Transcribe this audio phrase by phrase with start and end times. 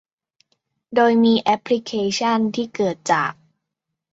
[0.95, 3.33] โดยมีแอปพลิเคชั่นที่เกิดจาก